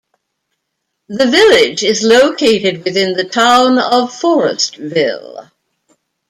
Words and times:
The 1.09 1.27
village 1.27 1.83
is 1.83 2.01
located 2.01 2.83
within 2.85 3.13
the 3.13 3.23
Town 3.23 3.77
of 3.77 4.09
Forestville. 4.09 5.51